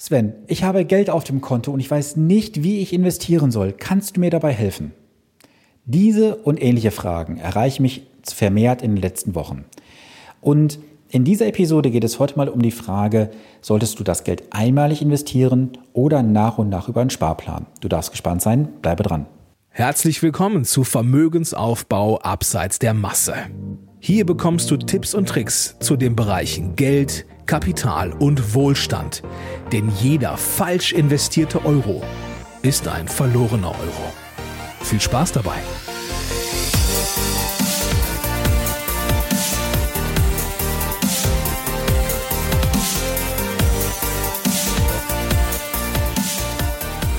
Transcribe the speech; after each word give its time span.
Sven, 0.00 0.32
ich 0.46 0.62
habe 0.62 0.84
Geld 0.84 1.10
auf 1.10 1.24
dem 1.24 1.40
Konto 1.40 1.72
und 1.72 1.80
ich 1.80 1.90
weiß 1.90 2.14
nicht, 2.16 2.62
wie 2.62 2.78
ich 2.78 2.92
investieren 2.92 3.50
soll. 3.50 3.72
Kannst 3.72 4.16
du 4.16 4.20
mir 4.20 4.30
dabei 4.30 4.52
helfen? 4.52 4.92
Diese 5.86 6.36
und 6.36 6.62
ähnliche 6.62 6.92
Fragen 6.92 7.38
erreichen 7.38 7.82
mich 7.82 8.06
vermehrt 8.22 8.80
in 8.80 8.94
den 8.94 9.02
letzten 9.02 9.34
Wochen. 9.34 9.64
Und 10.40 10.78
in 11.10 11.24
dieser 11.24 11.48
Episode 11.48 11.90
geht 11.90 12.04
es 12.04 12.20
heute 12.20 12.36
mal 12.36 12.48
um 12.48 12.62
die 12.62 12.70
Frage, 12.70 13.30
solltest 13.60 13.98
du 13.98 14.04
das 14.04 14.22
Geld 14.22 14.44
einmalig 14.50 15.02
investieren 15.02 15.72
oder 15.94 16.22
nach 16.22 16.58
und 16.58 16.68
nach 16.68 16.88
über 16.88 17.00
einen 17.00 17.10
Sparplan? 17.10 17.66
Du 17.80 17.88
darfst 17.88 18.12
gespannt 18.12 18.40
sein, 18.40 18.68
bleibe 18.80 19.02
dran. 19.02 19.26
Herzlich 19.70 20.22
willkommen 20.22 20.64
zu 20.64 20.84
Vermögensaufbau 20.84 22.20
abseits 22.20 22.78
der 22.78 22.94
Masse. 22.94 23.34
Hier 23.98 24.24
bekommst 24.24 24.70
du 24.70 24.76
Tipps 24.76 25.12
und 25.12 25.28
Tricks 25.28 25.76
zu 25.80 25.96
den 25.96 26.14
Bereichen 26.14 26.76
Geld, 26.76 27.26
Kapital 27.48 28.12
und 28.12 28.54
Wohlstand. 28.54 29.22
Denn 29.72 29.90
jeder 30.00 30.36
falsch 30.36 30.92
investierte 30.92 31.64
Euro 31.64 32.02
ist 32.60 32.86
ein 32.86 33.08
verlorener 33.08 33.70
Euro. 33.70 34.12
Viel 34.82 35.00
Spaß 35.00 35.32
dabei! 35.32 35.56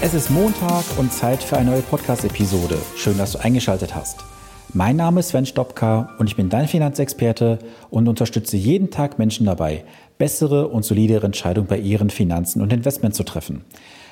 Es 0.02 0.14
ist 0.14 0.30
Montag 0.30 0.86
und 0.98 1.12
Zeit 1.12 1.44
für 1.44 1.58
eine 1.58 1.72
neue 1.72 1.82
Podcast-Episode. 1.82 2.78
Schön, 2.96 3.18
dass 3.18 3.32
du 3.32 3.40
eingeschaltet 3.40 3.96
hast. 3.96 4.24
Mein 4.72 4.98
Name 4.98 5.22
ist 5.22 5.30
Sven 5.30 5.48
Stopka 5.48 6.12
und 6.20 6.28
ich 6.28 6.36
bin 6.36 6.50
dein 6.50 6.68
Finanzexperte 6.68 7.58
und 7.90 8.08
unterstütze 8.08 8.56
jeden 8.56 8.92
Tag 8.92 9.18
Menschen 9.18 9.48
dabei, 9.48 9.84
bessere 10.20 10.68
und 10.68 10.86
solidere 10.86 11.26
Entscheidungen 11.26 11.68
bei 11.68 11.80
ihren 11.80 12.12
Finanzen 12.12 12.62
und 12.62 12.72
Investments 12.72 13.18
zu 13.18 13.24
treffen. 13.24 13.64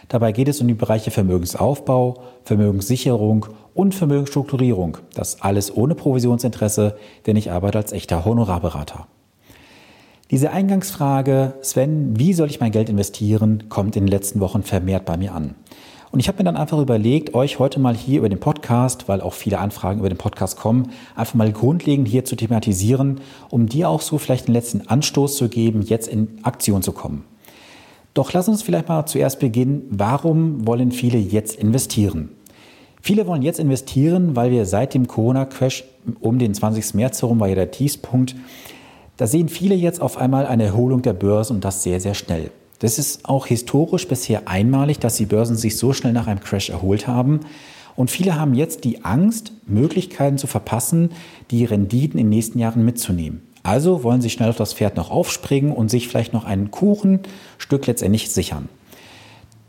Dabei 0.08 0.32
geht 0.32 0.48
es 0.48 0.62
um 0.62 0.68
die 0.68 0.74
Bereiche 0.74 1.12
Vermögensaufbau, 1.12 2.24
Vermögenssicherung 2.46 3.48
und 3.76 3.94
Vermögensstrukturierung. 3.94 4.98
Das 5.14 5.42
alles 5.42 5.76
ohne 5.76 5.94
Provisionsinteresse, 5.94 6.98
denn 7.28 7.36
ich 7.36 7.52
arbeite 7.52 7.78
als 7.78 7.92
echter 7.92 8.26
Honorarberater. 8.26 9.08
Diese 10.32 10.52
Eingangsfrage, 10.52 11.54
Sven, 11.62 12.18
wie 12.18 12.34
soll 12.34 12.50
ich 12.50 12.60
mein 12.60 12.72
Geld 12.72 12.90
investieren, 12.90 13.66
kommt 13.70 13.96
in 13.96 14.06
den 14.06 14.12
letzten 14.12 14.40
Wochen 14.40 14.64
vermehrt 14.64 15.06
bei 15.06 15.18
mir 15.18 15.34
an. 15.34 15.56
Und 16.12 16.20
ich 16.20 16.28
habe 16.28 16.38
mir 16.38 16.46
dann 16.46 16.56
einfach 16.56 16.80
überlegt, 16.80 17.34
euch 17.34 17.60
heute 17.60 17.80
mal 17.80 17.96
hier 17.96 18.20
über 18.20 18.30
den 18.30 18.40
Podcast, 18.40 19.08
weil 19.08 19.22
auch 19.22 19.34
viele 19.34 19.60
Anfragen 19.60 20.00
über 20.00 20.10
den 20.10 20.18
Podcast 20.18 20.58
kommen, 20.58 20.92
einfach 21.16 21.36
mal 21.36 21.52
grundlegend 21.52 22.08
hier 22.08 22.24
zu 22.24 22.36
thematisieren, 22.36 23.22
um 23.50 23.68
dir 23.68 23.90
auch 23.90 24.02
so 24.02 24.18
vielleicht 24.18 24.48
den 24.48 24.54
letzten 24.54 24.88
Anstoß 24.88 25.36
zu 25.36 25.50
geben, 25.50 25.82
jetzt 25.82 26.08
in 26.08 26.40
Aktion 26.44 26.82
zu 26.82 26.94
kommen. 26.94 27.26
Doch 28.14 28.34
lass 28.34 28.48
uns 28.48 28.64
vielleicht 28.64 28.88
mal 28.88 29.06
zuerst 29.06 29.40
beginnen, 29.40 29.84
warum 29.90 30.66
wollen 30.66 30.92
viele 30.92 31.18
jetzt 31.18 31.56
investieren? 31.56 32.30
Viele 33.02 33.28
wollen 33.28 33.42
jetzt 33.42 33.60
investieren, 33.60 34.36
weil 34.36 34.50
wir 34.52 34.66
seit 34.66 34.94
dem 34.94 35.08
Corona-Crash 35.08 35.84
um 36.20 36.40
den 36.40 36.54
20. 36.54 36.96
März 36.96 37.22
herum 37.22 37.40
war 37.40 37.48
ja 37.48 37.56
der 37.56 37.72
Tiefspunkt, 37.72 38.36
da 39.18 39.28
sehen 39.28 39.50
viele 39.50 39.76
jetzt 39.76 40.02
auf 40.02 40.18
einmal 40.18 40.46
eine 40.46 40.66
Erholung 40.66 41.02
der 41.02 41.14
Börse 41.14 41.54
und 41.54 41.64
das 41.64 41.84
sehr, 41.84 42.00
sehr 42.00 42.14
schnell. 42.14 42.52
Das 42.80 43.00
ist 43.00 43.28
auch 43.28 43.48
historisch 43.48 44.08
bisher 44.08 44.48
einmalig, 44.48 45.00
dass 45.00 45.16
die 45.16 45.26
Börsen 45.26 45.56
sich 45.56 45.78
so 45.78 45.94
schnell 45.94 46.14
nach 46.14 46.28
einem 46.28 46.40
Crash 46.40 46.70
erholt 46.70 47.08
haben. 47.08 47.40
Und 47.96 48.12
viele 48.12 48.40
haben 48.40 48.54
jetzt 48.54 48.84
die 48.84 49.04
Angst, 49.04 49.52
Möglichkeiten 49.66 50.38
zu 50.38 50.46
verpassen, 50.46 51.10
die 51.50 51.66
Renditen 51.66 52.20
in 52.20 52.28
den 52.28 52.30
nächsten 52.30 52.60
Jahren 52.60 52.86
mitzunehmen. 52.86 53.42
Also 53.64 54.04
wollen 54.04 54.22
sie 54.22 54.30
schnell 54.30 54.50
auf 54.50 54.56
das 54.56 54.74
Pferd 54.74 54.96
noch 54.96 55.10
aufspringen 55.10 55.72
und 55.72 55.90
sich 55.90 56.08
vielleicht 56.08 56.32
noch 56.32 56.46
ein 56.46 56.72
Kuchenstück 56.72 57.88
letztendlich 57.88 58.30
sichern. 58.30 58.70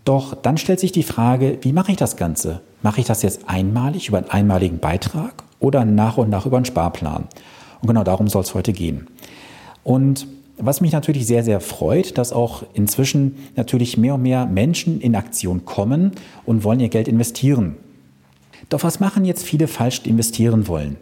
Doch 0.05 0.35
dann 0.35 0.57
stellt 0.57 0.81
sich 0.81 0.93
die 0.93 1.03
Frage, 1.03 1.59
wie 1.63 1.73
mache 1.73 1.91
ich 1.91 1.97
das 1.97 2.17
Ganze? 2.17 2.61
Mache 2.83 3.01
ich 3.01 3.07
das 3.07 3.23
jetzt 3.23 3.49
einmalig 3.49 4.09
über 4.09 4.19
einen 4.19 4.31
einmaligen 4.31 4.79
Beitrag 4.79 5.43
oder 5.59 5.85
nach 5.85 6.17
und 6.17 6.31
nach 6.31 6.47
über 6.47 6.59
einen 6.59 6.67
Sparplan? 6.67 7.27
Und 7.81 7.89
genau 7.89 8.05
darum 8.05 8.29
soll 8.29 8.43
es 8.43 8.55
heute 8.55 8.73
gehen. 8.73 9.09
Und 9.83 10.27
was 10.59 10.81
mich 10.81 10.93
natürlich 10.93 11.27
sehr, 11.27 11.45
sehr 11.45 11.61
freut, 11.61 12.19
dass 12.19 12.33
auch 12.33 12.65
inzwischen 12.75 13.37
natürlich 13.57 13.97
mehr 13.97 14.15
und 14.15 14.23
mehr 14.23 14.47
Menschen 14.47 15.01
in 15.01 15.15
Aktion 15.15 15.65
kommen 15.65 16.13
und 16.45 16.65
wollen 16.65 16.81
ihr 16.81 16.89
Geld 16.89 17.09
investieren. 17.09 17.77
Doch 18.69 18.83
was 18.83 19.01
machen 19.01 19.25
jetzt 19.25 19.45
viele 19.45 19.69
falsch, 19.69 20.03
investieren 20.05 20.69
wollen? 20.69 20.97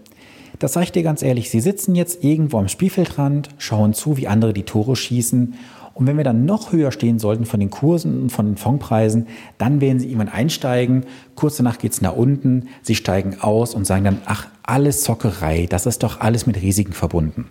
Das 0.58 0.72
sage 0.72 0.84
ich 0.84 0.92
dir 0.92 1.02
ganz 1.02 1.22
ehrlich, 1.22 1.50
sie 1.50 1.60
sitzen 1.60 1.94
jetzt 1.94 2.24
irgendwo 2.24 2.58
am 2.58 2.68
Spielfeldrand, 2.68 3.50
schauen 3.58 3.92
zu, 3.92 4.16
wie 4.16 4.28
andere 4.28 4.52
die 4.52 4.62
Tore 4.62 4.96
schießen 4.96 5.54
und 5.96 6.06
wenn 6.06 6.18
wir 6.18 6.24
dann 6.24 6.44
noch 6.44 6.72
höher 6.72 6.92
stehen 6.92 7.18
sollten 7.18 7.46
von 7.46 7.58
den 7.58 7.70
Kursen 7.70 8.20
und 8.20 8.30
von 8.30 8.44
den 8.44 8.56
Fondpreisen, 8.58 9.28
dann 9.56 9.80
werden 9.80 9.98
sie 9.98 10.08
irgendwann 10.08 10.28
einsteigen. 10.28 11.06
Kurz 11.36 11.56
danach 11.56 11.78
geht 11.78 11.92
es 11.92 12.02
nach 12.02 12.14
unten, 12.14 12.68
sie 12.82 12.94
steigen 12.94 13.40
aus 13.40 13.74
und 13.74 13.86
sagen 13.86 14.04
dann, 14.04 14.18
ach, 14.26 14.46
alles 14.62 15.00
Zockerei, 15.00 15.64
das 15.66 15.86
ist 15.86 16.02
doch 16.02 16.20
alles 16.20 16.46
mit 16.46 16.60
Risiken 16.60 16.92
verbunden. 16.92 17.46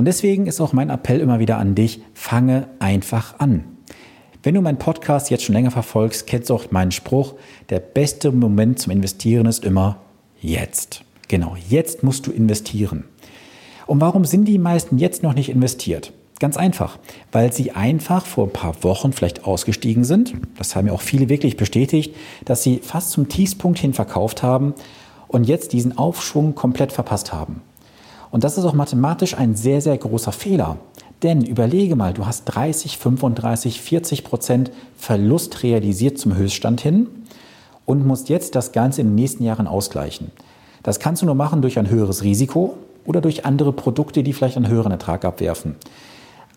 Und 0.00 0.06
deswegen 0.06 0.46
ist 0.46 0.62
auch 0.62 0.72
mein 0.72 0.88
Appell 0.88 1.20
immer 1.20 1.40
wieder 1.40 1.58
an 1.58 1.74
dich, 1.74 2.00
fange 2.14 2.68
einfach 2.78 3.38
an. 3.38 3.64
Wenn 4.42 4.54
du 4.54 4.62
meinen 4.62 4.78
Podcast 4.78 5.28
jetzt 5.28 5.44
schon 5.44 5.54
länger 5.54 5.72
verfolgst, 5.72 6.26
kennst 6.26 6.48
du 6.48 6.54
auch 6.54 6.70
meinen 6.70 6.90
Spruch, 6.90 7.34
der 7.68 7.80
beste 7.80 8.32
Moment 8.32 8.78
zum 8.78 8.92
Investieren 8.92 9.44
ist 9.44 9.62
immer 9.62 9.98
jetzt. 10.40 11.02
Genau, 11.28 11.54
jetzt 11.68 12.02
musst 12.02 12.26
du 12.26 12.30
investieren. 12.30 13.04
Und 13.86 14.00
warum 14.00 14.24
sind 14.24 14.46
die 14.46 14.56
meisten 14.56 14.96
jetzt 14.96 15.22
noch 15.22 15.34
nicht 15.34 15.50
investiert? 15.50 16.14
Ganz 16.38 16.56
einfach, 16.56 16.98
weil 17.30 17.52
sie 17.52 17.72
einfach 17.72 18.24
vor 18.24 18.46
ein 18.46 18.54
paar 18.54 18.82
Wochen 18.82 19.12
vielleicht 19.12 19.44
ausgestiegen 19.44 20.04
sind. 20.04 20.32
Das 20.56 20.74
haben 20.74 20.86
ja 20.86 20.94
auch 20.94 21.02
viele 21.02 21.28
wirklich 21.28 21.58
bestätigt, 21.58 22.16
dass 22.46 22.62
sie 22.62 22.78
fast 22.78 23.10
zum 23.10 23.28
Tiefspunkt 23.28 23.78
hin 23.78 23.92
verkauft 23.92 24.42
haben 24.42 24.72
und 25.28 25.44
jetzt 25.44 25.74
diesen 25.74 25.98
Aufschwung 25.98 26.54
komplett 26.54 26.90
verpasst 26.90 27.34
haben. 27.34 27.60
Und 28.30 28.44
das 28.44 28.58
ist 28.58 28.64
auch 28.64 28.74
mathematisch 28.74 29.36
ein 29.36 29.54
sehr, 29.54 29.80
sehr 29.80 29.96
großer 29.96 30.32
Fehler. 30.32 30.78
Denn 31.22 31.44
überlege 31.44 31.96
mal, 31.96 32.14
du 32.14 32.26
hast 32.26 32.44
30, 32.44 32.96
35, 32.96 33.80
40 33.80 34.24
Prozent 34.24 34.70
Verlust 34.96 35.62
realisiert 35.62 36.18
zum 36.18 36.34
Höchststand 36.34 36.80
hin 36.80 37.08
und 37.84 38.06
musst 38.06 38.28
jetzt 38.28 38.54
das 38.54 38.72
Ganze 38.72 39.02
in 39.02 39.08
den 39.08 39.14
nächsten 39.16 39.44
Jahren 39.44 39.66
ausgleichen. 39.66 40.30
Das 40.82 40.98
kannst 40.98 41.22
du 41.22 41.26
nur 41.26 41.34
machen 41.34 41.60
durch 41.60 41.78
ein 41.78 41.90
höheres 41.90 42.22
Risiko 42.22 42.76
oder 43.04 43.20
durch 43.20 43.44
andere 43.44 43.72
Produkte, 43.72 44.22
die 44.22 44.32
vielleicht 44.32 44.56
einen 44.56 44.68
höheren 44.68 44.92
Ertrag 44.92 45.24
abwerfen. 45.24 45.74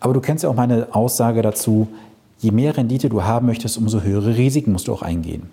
Aber 0.00 0.14
du 0.14 0.20
kennst 0.20 0.44
ja 0.44 0.50
auch 0.50 0.54
meine 0.54 0.94
Aussage 0.94 1.42
dazu, 1.42 1.88
je 2.38 2.50
mehr 2.50 2.76
Rendite 2.76 3.08
du 3.08 3.22
haben 3.22 3.46
möchtest, 3.46 3.76
umso 3.76 4.00
höhere 4.00 4.36
Risiken 4.36 4.72
musst 4.72 4.88
du 4.88 4.92
auch 4.92 5.02
eingehen. 5.02 5.50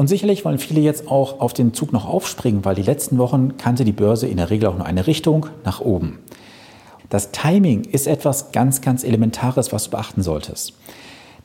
Und 0.00 0.06
sicherlich 0.06 0.46
wollen 0.46 0.56
viele 0.56 0.80
jetzt 0.80 1.08
auch 1.08 1.40
auf 1.40 1.52
den 1.52 1.74
Zug 1.74 1.92
noch 1.92 2.08
aufspringen, 2.08 2.64
weil 2.64 2.74
die 2.74 2.80
letzten 2.80 3.18
Wochen 3.18 3.58
kannte 3.58 3.84
die 3.84 3.92
Börse 3.92 4.26
in 4.26 4.38
der 4.38 4.48
Regel 4.48 4.70
auch 4.70 4.78
nur 4.78 4.86
eine 4.86 5.06
Richtung 5.06 5.44
nach 5.62 5.82
oben. 5.82 6.20
Das 7.10 7.32
Timing 7.32 7.84
ist 7.84 8.06
etwas 8.06 8.50
ganz, 8.50 8.80
ganz 8.80 9.04
Elementares, 9.04 9.74
was 9.74 9.84
du 9.84 9.90
beachten 9.90 10.22
solltest. 10.22 10.72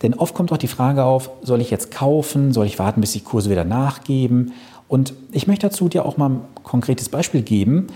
Denn 0.03 0.13
oft 0.13 0.33
kommt 0.33 0.53
auch 0.53 0.57
die 0.57 0.69
Frage 0.69 1.03
auf, 1.03 1.31
soll 1.41 1.59
ich 1.59 1.69
jetzt 1.69 1.91
kaufen, 1.91 2.53
soll 2.53 2.65
ich 2.65 2.79
warten, 2.79 3.01
bis 3.01 3.11
die 3.11 3.19
Kurse 3.19 3.49
wieder 3.49 3.65
nachgeben? 3.65 4.53
Und 4.87 5.13
ich 5.33 5.47
möchte 5.47 5.67
dazu 5.67 5.89
dir 5.89 6.05
auch 6.05 6.15
mal 6.15 6.29
ein 6.29 6.41
konkretes 6.63 7.09
Beispiel 7.09 7.41
geben. 7.41 7.87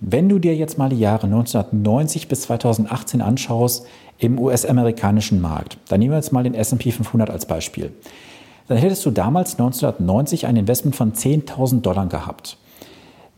Wenn 0.00 0.28
du 0.28 0.40
dir 0.40 0.56
jetzt 0.56 0.78
mal 0.78 0.88
die 0.88 0.98
Jahre 0.98 1.26
1990 1.26 2.26
bis 2.26 2.40
2018 2.40 3.22
anschaust 3.22 3.86
im 4.18 4.40
US-amerikanischen 4.40 5.40
Markt, 5.40 5.78
dann 5.86 6.00
nehmen 6.00 6.10
wir 6.10 6.18
jetzt 6.18 6.32
mal 6.32 6.42
den 6.42 6.56
SP 6.58 6.90
500 6.90 7.30
als 7.30 7.46
Beispiel 7.46 7.92
dann 8.72 8.80
hättest 8.80 9.04
du 9.04 9.10
damals 9.10 9.52
1990 9.58 10.46
ein 10.46 10.56
Investment 10.56 10.96
von 10.96 11.12
10.000 11.12 11.82
Dollar 11.82 12.06
gehabt. 12.06 12.56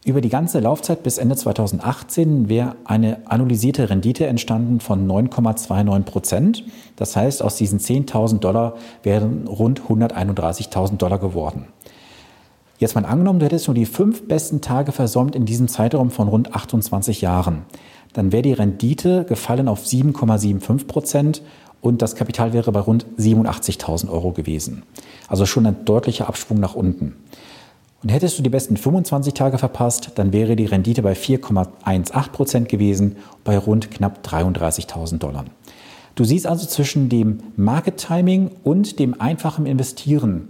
Über 0.05 0.21
die 0.21 0.29
ganze 0.29 0.61
Laufzeit 0.61 1.03
bis 1.03 1.19
Ende 1.19 1.35
2018 1.35 2.49
wäre 2.49 2.77
eine 2.85 3.19
analysierte 3.25 3.91
Rendite 3.91 4.29
entstanden 4.29 4.79
von 4.79 5.09
9,29 5.09 6.03
Prozent. 6.03 6.65
Das 6.95 7.17
heißt, 7.17 7.43
aus 7.43 7.57
diesen 7.57 7.81
10.000 7.81 8.39
Dollar 8.39 8.75
wären 9.03 9.49
rund 9.49 9.81
131.000 9.81 10.99
Dollar 10.99 11.19
geworden. 11.19 11.65
Jetzt 12.79 12.95
mal 12.95 13.05
angenommen, 13.05 13.41
du 13.41 13.47
hättest 13.47 13.67
nur 13.67 13.75
die 13.75 13.87
fünf 13.87 14.29
besten 14.29 14.61
Tage 14.61 14.93
versäumt 14.93 15.35
in 15.35 15.47
diesem 15.47 15.67
Zeitraum 15.67 16.13
von 16.13 16.29
rund 16.29 16.55
28 16.55 17.23
Jahren. 17.23 17.63
Dann 18.13 18.31
wäre 18.31 18.43
die 18.43 18.53
Rendite 18.53 19.25
gefallen 19.25 19.67
auf 19.67 19.85
7,75 19.85 20.87
Prozent 20.87 21.43
und 21.85 22.01
das 22.01 22.17
Kapital 22.17 22.55
wäre 22.55 22.73
bei 22.73 22.81
rund 22.81 23.05
87.000 23.19 24.09
Euro 24.09 24.33
gewesen. 24.33 24.85
Also 25.29 25.45
schon 25.45 25.67
ein 25.67 25.85
deutlicher 25.85 26.29
Abschwung 26.29 26.59
nach 26.59 26.75
unten. 26.75 27.15
Und 28.03 28.09
hättest 28.09 28.39
du 28.39 28.43
die 28.43 28.49
besten 28.49 28.79
25 28.79 29.35
Tage 29.35 29.59
verpasst, 29.59 30.13
dann 30.15 30.33
wäre 30.33 30.57
die 30.57 30.65
Rendite 30.65 31.03
bei 31.03 31.13
4,18 31.13 32.31
Prozent 32.31 32.69
gewesen, 32.71 33.17
bei 33.45 33.59
rund 33.59 33.91
knapp 33.91 34.27
33.000 34.27 35.19
Dollar. 35.19 35.45
Du 36.15 36.25
siehst 36.25 36.47
also 36.47 36.67
zwischen 36.67 37.11
dem 37.11 37.41
Market 37.55 37.99
Timing 37.99 38.51
und 38.63 38.99
dem 38.99 39.21
einfachen 39.21 39.67
Investieren 39.67 40.49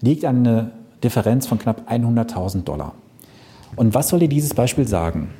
liegt 0.00 0.24
eine 0.24 0.70
Differenz 1.02 1.48
von 1.48 1.58
knapp 1.58 1.90
100.000 1.90 2.62
Dollar. 2.62 2.94
Und 3.74 3.92
was 3.92 4.08
soll 4.08 4.20
dir 4.20 4.28
dieses 4.28 4.54
Beispiel 4.54 4.86
sagen? 4.86 5.30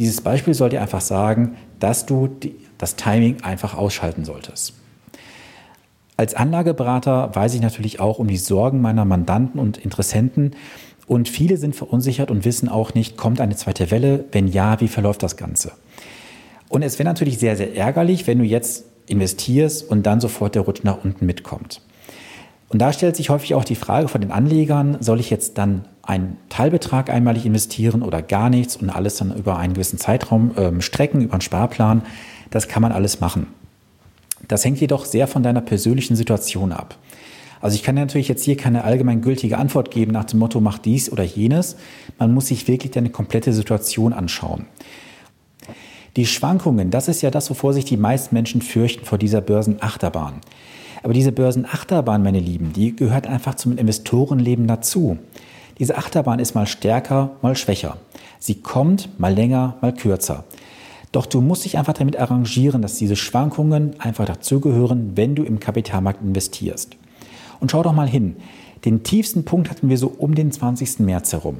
Dieses 0.00 0.20
Beispiel 0.20 0.54
soll 0.54 0.70
dir 0.70 0.82
einfach 0.82 1.02
sagen, 1.02 1.56
dass 1.78 2.04
du 2.04 2.26
die, 2.26 2.56
das 2.82 2.96
Timing 2.96 3.42
einfach 3.42 3.74
ausschalten 3.74 4.24
solltest. 4.24 4.74
Als 6.16 6.34
Anlageberater 6.34 7.30
weiß 7.32 7.54
ich 7.54 7.60
natürlich 7.60 8.00
auch 8.00 8.18
um 8.18 8.26
die 8.26 8.36
Sorgen 8.36 8.80
meiner 8.80 9.04
Mandanten 9.04 9.60
und 9.60 9.78
Interessenten 9.78 10.56
und 11.06 11.28
viele 11.28 11.58
sind 11.58 11.76
verunsichert 11.76 12.32
und 12.32 12.44
wissen 12.44 12.68
auch 12.68 12.92
nicht, 12.92 13.16
kommt 13.16 13.40
eine 13.40 13.54
zweite 13.54 13.92
Welle? 13.92 14.24
Wenn 14.32 14.48
ja, 14.48 14.80
wie 14.80 14.88
verläuft 14.88 15.22
das 15.22 15.36
Ganze? 15.36 15.70
Und 16.68 16.82
es 16.82 16.98
wäre 16.98 17.08
natürlich 17.08 17.38
sehr, 17.38 17.56
sehr 17.56 17.76
ärgerlich, 17.76 18.26
wenn 18.26 18.38
du 18.38 18.44
jetzt 18.44 18.84
investierst 19.06 19.88
und 19.88 20.04
dann 20.04 20.20
sofort 20.20 20.56
der 20.56 20.62
Rutsch 20.62 20.82
nach 20.82 21.04
unten 21.04 21.24
mitkommt. 21.24 21.82
Und 22.68 22.80
da 22.80 22.92
stellt 22.92 23.14
sich 23.14 23.30
häufig 23.30 23.54
auch 23.54 23.64
die 23.64 23.76
Frage 23.76 24.08
von 24.08 24.22
den 24.22 24.32
Anlegern, 24.32 24.96
soll 24.98 25.20
ich 25.20 25.30
jetzt 25.30 25.56
dann 25.56 25.84
einen 26.02 26.36
Teilbetrag 26.48 27.10
einmalig 27.10 27.46
investieren 27.46 28.02
oder 28.02 28.22
gar 28.22 28.50
nichts 28.50 28.74
und 28.74 28.90
alles 28.90 29.16
dann 29.16 29.36
über 29.36 29.56
einen 29.56 29.74
gewissen 29.74 29.98
Zeitraum 29.98 30.52
ähm, 30.56 30.80
strecken, 30.80 31.20
über 31.20 31.34
einen 31.34 31.42
Sparplan? 31.42 32.02
Das 32.52 32.68
kann 32.68 32.82
man 32.82 32.92
alles 32.92 33.20
machen. 33.20 33.48
Das 34.46 34.64
hängt 34.64 34.80
jedoch 34.80 35.06
sehr 35.06 35.26
von 35.26 35.42
deiner 35.42 35.62
persönlichen 35.62 36.14
Situation 36.14 36.70
ab. 36.70 36.96
Also 37.60 37.76
ich 37.76 37.82
kann 37.82 37.94
natürlich 37.94 38.28
jetzt 38.28 38.44
hier 38.44 38.56
keine 38.56 38.84
allgemeingültige 38.84 39.56
Antwort 39.56 39.90
geben 39.90 40.12
nach 40.12 40.24
dem 40.24 40.40
Motto, 40.40 40.60
mach 40.60 40.78
dies 40.78 41.10
oder 41.10 41.22
jenes. 41.22 41.76
Man 42.18 42.34
muss 42.34 42.48
sich 42.48 42.68
wirklich 42.68 42.92
deine 42.92 43.10
komplette 43.10 43.52
Situation 43.52 44.12
anschauen. 44.12 44.66
Die 46.16 46.26
Schwankungen, 46.26 46.90
das 46.90 47.08
ist 47.08 47.22
ja 47.22 47.30
das, 47.30 47.48
wovor 47.48 47.72
sich 47.72 47.86
die 47.86 47.96
meisten 47.96 48.34
Menschen 48.34 48.60
fürchten 48.60 49.06
vor 49.06 49.16
dieser 49.16 49.40
Börsenachterbahn. 49.40 50.34
Aber 51.02 51.14
diese 51.14 51.32
Börsenachterbahn, 51.32 52.22
meine 52.22 52.40
Lieben, 52.40 52.72
die 52.74 52.94
gehört 52.94 53.26
einfach 53.26 53.54
zum 53.54 53.78
Investorenleben 53.78 54.66
dazu. 54.66 55.16
Diese 55.78 55.96
Achterbahn 55.96 56.38
ist 56.38 56.54
mal 56.54 56.66
stärker, 56.66 57.30
mal 57.40 57.56
schwächer. 57.56 57.96
Sie 58.38 58.56
kommt 58.56 59.18
mal 59.18 59.32
länger, 59.32 59.78
mal 59.80 59.94
kürzer. 59.94 60.44
Doch 61.12 61.26
du 61.26 61.42
musst 61.42 61.64
dich 61.66 61.78
einfach 61.78 61.92
damit 61.92 62.18
arrangieren, 62.18 62.80
dass 62.80 62.96
diese 62.96 63.16
Schwankungen 63.16 64.00
einfach 64.00 64.24
dazugehören, 64.24 65.12
wenn 65.14 65.34
du 65.34 65.44
im 65.44 65.60
Kapitalmarkt 65.60 66.22
investierst. 66.22 66.96
Und 67.60 67.70
schau 67.70 67.82
doch 67.82 67.92
mal 67.92 68.08
hin. 68.08 68.36
Den 68.86 69.02
tiefsten 69.02 69.44
Punkt 69.44 69.70
hatten 69.70 69.88
wir 69.88 69.98
so 69.98 70.08
um 70.08 70.34
den 70.34 70.50
20. 70.50 71.00
März 71.00 71.32
herum. 71.32 71.58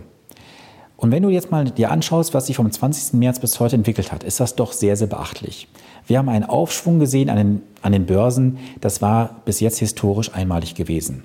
Und 0.97 1.11
wenn 1.11 1.23
du 1.23 1.31
jetzt 1.31 1.51
mal 1.51 1.65
dir 1.65 1.91
anschaust, 1.91 2.33
was 2.33 2.47
sich 2.47 2.57
vom 2.57 2.71
20. 2.71 3.15
März 3.15 3.41
bis 3.41 3.61
heute 3.61 3.77
entwickelt 3.77 4.11
hat, 4.11 4.25
ist 4.25 4.41
das 4.41 4.55
doch 4.55 4.73
sehr, 4.73 4.97
sehr 4.97 5.09
beachtlich. 5.09 5.69
Wir 6.07 6.19
haben 6.19 6.29
einen 6.29 6.45
Aufschwung 6.45 6.99
gesehen 6.99 7.29
an 7.29 7.37
den, 7.37 7.63
an 7.83 7.93
den 7.93 8.07
Börsen. 8.07 8.59
Das 8.81 9.03
war 9.03 9.43
bis 9.45 9.61
jetzt 9.61 9.79
historisch 9.79 10.33
einmalig 10.33 10.75
gewesen. 10.75 11.25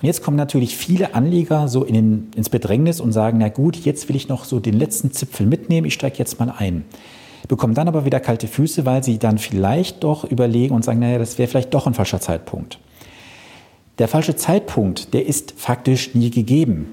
Und 0.00 0.06
jetzt 0.06 0.22
kommen 0.22 0.36
natürlich 0.36 0.76
viele 0.76 1.14
Anleger 1.14 1.68
so 1.68 1.84
in 1.84 1.94
den, 1.94 2.30
ins 2.34 2.48
Bedrängnis 2.48 3.00
und 3.00 3.12
sagen, 3.12 3.38
na 3.38 3.48
gut, 3.48 3.76
jetzt 3.76 4.08
will 4.08 4.16
ich 4.16 4.28
noch 4.28 4.44
so 4.44 4.60
den 4.60 4.74
letzten 4.74 5.12
Zipfel 5.12 5.46
mitnehmen, 5.46 5.86
ich 5.86 5.94
steige 5.94 6.18
jetzt 6.18 6.40
mal 6.40 6.52
ein. 6.56 6.84
Bekommen 7.48 7.74
dann 7.74 7.88
aber 7.88 8.04
wieder 8.04 8.20
kalte 8.20 8.48
Füße, 8.48 8.86
weil 8.86 9.02
sie 9.02 9.18
dann 9.18 9.38
vielleicht 9.38 10.04
doch 10.04 10.24
überlegen 10.24 10.74
und 10.74 10.84
sagen, 10.84 11.00
naja, 11.00 11.18
das 11.18 11.38
wäre 11.38 11.48
vielleicht 11.48 11.74
doch 11.74 11.86
ein 11.86 11.94
falscher 11.94 12.20
Zeitpunkt. 12.20 12.78
Der 13.98 14.08
falsche 14.08 14.36
Zeitpunkt, 14.36 15.12
der 15.12 15.26
ist 15.26 15.54
faktisch 15.56 16.14
nie 16.14 16.30
gegeben. 16.30 16.86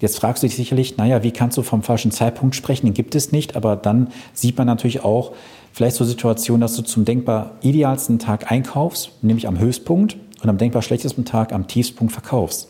Jetzt 0.00 0.18
fragst 0.18 0.42
du 0.42 0.46
dich 0.46 0.54
sicherlich, 0.54 0.96
naja, 0.96 1.22
wie 1.24 1.32
kannst 1.32 1.58
du 1.58 1.62
vom 1.62 1.82
falschen 1.82 2.12
Zeitpunkt 2.12 2.54
sprechen? 2.54 2.86
Den 2.86 2.94
gibt 2.94 3.14
es 3.14 3.32
nicht, 3.32 3.56
aber 3.56 3.74
dann 3.74 4.08
sieht 4.32 4.56
man 4.56 4.66
natürlich 4.66 5.02
auch 5.02 5.32
vielleicht 5.72 5.96
so 5.96 6.04
Situationen, 6.04 6.60
dass 6.60 6.76
du 6.76 6.82
zum 6.82 7.04
denkbar 7.04 7.56
idealsten 7.62 8.18
Tag 8.18 8.52
einkaufst, 8.52 9.10
nämlich 9.22 9.48
am 9.48 9.58
Höchstpunkt, 9.58 10.16
und 10.40 10.48
am 10.48 10.58
denkbar 10.58 10.82
schlechtesten 10.82 11.24
Tag 11.24 11.52
am 11.52 11.66
Tiefstpunkt 11.66 12.12
verkaufst. 12.12 12.68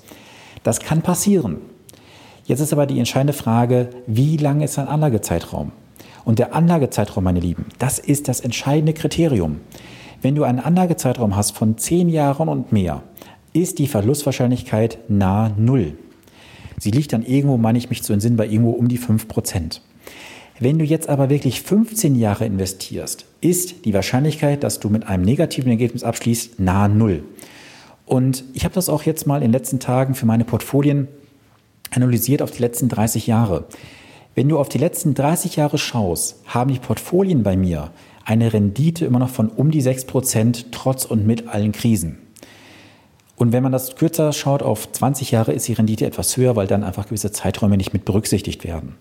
Das 0.63 0.81
kann 0.81 1.03
passieren. 1.03 1.59
Jetzt 2.47 2.61
ist 2.61 2.73
aber 2.73 2.87
die 2.87 2.99
entscheidende 2.99 3.35
Frage, 3.35 3.91
wie 4.07 4.39
lange 4.39 4.65
ist 4.65 4.79
dein 4.79 4.89
Anlagezeitraum? 4.89 5.73
Und 6.29 6.39
der 6.39 6.55
Anlagezeitraum, 6.55 7.25
meine 7.25 7.41
Lieben, 7.41 7.65
das 7.79 7.99
ist 7.99 8.29
das 8.29 8.41
entscheidende 8.41 8.93
Kriterium. 8.93 9.61
Wenn 10.21 10.35
du 10.35 10.45
einen 10.45 10.59
Anlagezeitraum 10.59 11.35
hast 11.35 11.57
von 11.57 11.79
zehn 11.79 12.11
Jahren 12.11 12.51
und 12.51 12.71
mehr, 12.71 13.03
ist 13.55 13.79
die 13.79 13.87
Verlustwahrscheinlichkeit 13.87 14.99
nahe 15.09 15.55
Null. 15.57 15.97
Sie 16.79 16.91
liegt 16.91 17.15
dann 17.15 17.25
irgendwo, 17.25 17.57
meine 17.57 17.79
ich 17.79 17.89
mich 17.89 18.03
zu 18.03 18.13
entsinnen, 18.13 18.37
bei 18.37 18.47
irgendwo 18.47 18.73
um 18.73 18.89
die 18.89 18.99
5%. 18.99 19.81
Wenn 20.61 20.79
du 20.79 20.85
jetzt 20.85 21.09
aber 21.09 21.31
wirklich 21.31 21.63
15 21.63 22.15
Jahre 22.15 22.45
investierst, 22.45 23.25
ist 23.41 23.87
die 23.87 23.95
Wahrscheinlichkeit, 23.95 24.63
dass 24.63 24.81
du 24.81 24.91
mit 24.91 25.07
einem 25.07 25.25
negativen 25.25 25.71
Ergebnis 25.71 26.05
abschließt, 26.05 26.61
nahe 26.61 26.91
Null. 26.91 27.25
Und 28.05 28.45
ich 28.53 28.67
habe 28.67 28.75
das 28.75 28.91
auch 28.91 29.05
jetzt 29.05 29.27
mal 29.27 29.39
in 29.39 29.45
den 29.45 29.53
letzten 29.53 29.81
Tagen 29.81 30.15
für 30.15 30.27
meine 30.27 30.45
Portfolien 30.45 31.09
analysiert 31.91 32.43
auf 32.43 32.51
die 32.51 32.61
letzten 32.61 32.91
30 32.91 33.27
Jahre. 33.27 33.65
Wenn 34.39 34.49
du 34.49 34.57
auf 34.61 34.69
die 34.69 34.79
letzten 34.79 35.15
30 35.15 35.57
Jahre 35.57 35.79
schaust, 35.79 36.37
haben 36.47 36.73
die 36.73 36.79
Portfolien 36.79 37.43
bei 37.43 37.57
mir 37.57 37.91
eine 38.25 38.53
Rendite 38.53 39.05
immer 39.05 39.19
noch 39.19 39.31
von 39.31 39.49
um 39.49 39.73
die 39.73 39.83
6% 39.83 40.67
trotz 40.71 41.05
und 41.05 41.27
mit 41.27 41.49
allen 41.49 41.73
Krisen. 41.73 42.19
Und 43.35 43.51
wenn 43.51 43.65
man 43.65 43.73
das 43.73 43.97
kürzer 43.97 44.33
schaut, 44.33 44.63
auf 44.63 44.93
20 44.93 45.33
Jahre 45.33 45.51
ist 45.51 45.67
die 45.67 45.73
Rendite 45.73 46.07
etwas 46.07 46.37
höher, 46.37 46.55
weil 46.55 46.69
dann 46.69 46.85
einfach 46.85 47.07
gewisse 47.07 47.33
Zeiträume 47.33 47.77
nicht 47.77 47.93
mit 47.93 48.05
berücksichtigt 48.05 48.63
werden. 48.63 48.95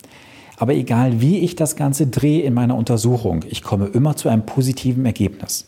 Aber 0.57 0.73
egal 0.73 1.21
wie 1.21 1.37
ich 1.37 1.55
das 1.55 1.75
Ganze 1.75 2.07
drehe 2.07 2.41
in 2.41 2.55
meiner 2.55 2.75
Untersuchung, 2.75 3.45
ich 3.47 3.61
komme 3.61 3.85
immer 3.85 4.15
zu 4.15 4.29
einem 4.29 4.43
positiven 4.43 5.05
Ergebnis. 5.05 5.67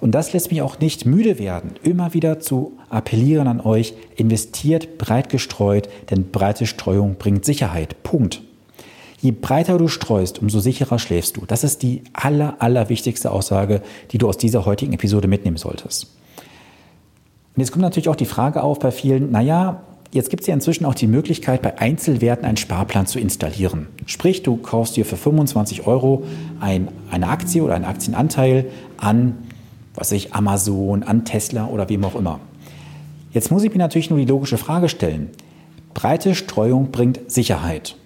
Und 0.00 0.10
das 0.10 0.32
lässt 0.32 0.50
mich 0.50 0.60
auch 0.60 0.80
nicht 0.80 1.06
müde 1.06 1.38
werden, 1.38 1.74
immer 1.84 2.14
wieder 2.14 2.40
zu 2.40 2.78
appellieren 2.90 3.46
an 3.46 3.60
euch, 3.60 3.94
investiert 4.16 4.98
breit 4.98 5.28
gestreut, 5.28 5.88
denn 6.10 6.32
breite 6.32 6.66
Streuung 6.66 7.14
bringt 7.14 7.44
Sicherheit. 7.44 8.02
Punkt. 8.02 8.42
Je 9.24 9.32
breiter 9.32 9.78
du 9.78 9.88
streust, 9.88 10.42
umso 10.42 10.60
sicherer 10.60 10.98
schläfst 10.98 11.38
du. 11.38 11.46
Das 11.46 11.64
ist 11.64 11.82
die 11.82 12.02
aller, 12.12 12.56
aller 12.58 12.90
wichtigste 12.90 13.30
Aussage, 13.30 13.80
die 14.10 14.18
du 14.18 14.28
aus 14.28 14.36
dieser 14.36 14.66
heutigen 14.66 14.92
Episode 14.92 15.28
mitnehmen 15.28 15.56
solltest. 15.56 16.14
Und 17.56 17.60
jetzt 17.62 17.72
kommt 17.72 17.80
natürlich 17.80 18.10
auch 18.10 18.16
die 18.16 18.26
Frage 18.26 18.62
auf 18.62 18.80
bei 18.80 18.90
vielen, 18.90 19.30
naja, 19.30 19.80
jetzt 20.12 20.28
gibt 20.28 20.42
es 20.42 20.46
ja 20.46 20.52
inzwischen 20.52 20.84
auch 20.84 20.94
die 20.94 21.06
Möglichkeit, 21.06 21.62
bei 21.62 21.78
Einzelwerten 21.78 22.44
einen 22.44 22.58
Sparplan 22.58 23.06
zu 23.06 23.18
installieren. 23.18 23.86
Sprich, 24.04 24.42
du 24.42 24.58
kaufst 24.58 24.94
dir 24.94 25.06
für 25.06 25.16
25 25.16 25.86
Euro 25.86 26.24
ein, 26.60 26.88
eine 27.10 27.28
Aktie 27.28 27.62
oder 27.62 27.76
einen 27.76 27.86
Aktienanteil 27.86 28.66
an, 28.98 29.38
was 29.94 30.12
ich, 30.12 30.34
Amazon, 30.34 31.02
an 31.02 31.24
Tesla 31.24 31.68
oder 31.68 31.88
wem 31.88 32.04
auch 32.04 32.14
immer. 32.14 32.40
Jetzt 33.32 33.50
muss 33.50 33.62
ich 33.62 33.72
mir 33.72 33.78
natürlich 33.78 34.10
nur 34.10 34.18
die 34.18 34.26
logische 34.26 34.58
Frage 34.58 34.90
stellen. 34.90 35.30
Breite 35.94 36.34
Streuung 36.34 36.90
bringt 36.90 37.20
Sicherheit. 37.26 37.96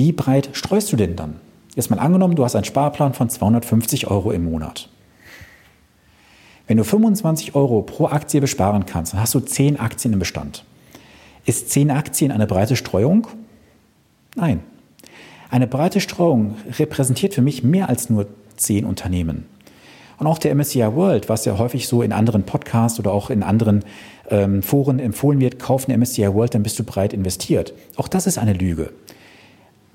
Wie 0.00 0.12
breit 0.12 0.48
streust 0.54 0.90
du 0.90 0.96
denn 0.96 1.14
dann? 1.14 1.40
Jetzt 1.74 1.90
mal 1.90 1.98
angenommen, 1.98 2.34
du 2.34 2.42
hast 2.42 2.56
einen 2.56 2.64
Sparplan 2.64 3.12
von 3.12 3.28
250 3.28 4.06
Euro 4.06 4.30
im 4.30 4.44
Monat. 4.44 4.88
Wenn 6.66 6.78
du 6.78 6.84
25 6.84 7.54
Euro 7.54 7.82
pro 7.82 8.06
Aktie 8.06 8.40
besparen 8.40 8.86
kannst, 8.86 9.12
dann 9.12 9.20
hast 9.20 9.34
du 9.34 9.40
10 9.40 9.78
Aktien 9.78 10.14
im 10.14 10.18
Bestand. 10.18 10.64
Ist 11.44 11.68
10 11.68 11.90
Aktien 11.90 12.32
eine 12.32 12.46
breite 12.46 12.76
Streuung? 12.76 13.26
Nein. 14.36 14.60
Eine 15.50 15.66
breite 15.66 16.00
Streuung 16.00 16.54
repräsentiert 16.78 17.34
für 17.34 17.42
mich 17.42 17.62
mehr 17.62 17.90
als 17.90 18.08
nur 18.08 18.26
10 18.56 18.86
Unternehmen. 18.86 19.44
Und 20.16 20.26
auch 20.26 20.38
der 20.38 20.54
MSCI 20.54 20.94
World, 20.94 21.28
was 21.28 21.44
ja 21.44 21.58
häufig 21.58 21.86
so 21.86 22.00
in 22.00 22.14
anderen 22.14 22.44
Podcasts 22.44 22.98
oder 22.98 23.12
auch 23.12 23.28
in 23.28 23.42
anderen 23.42 23.84
ähm, 24.30 24.62
Foren 24.62 24.98
empfohlen 24.98 25.40
wird, 25.40 25.58
kauf 25.58 25.86
eine 25.86 25.98
MSCI 25.98 26.32
World, 26.32 26.54
dann 26.54 26.62
bist 26.62 26.78
du 26.78 26.84
breit 26.84 27.12
investiert. 27.12 27.74
Auch 27.96 28.08
das 28.08 28.26
ist 28.26 28.38
eine 28.38 28.54
Lüge. 28.54 28.94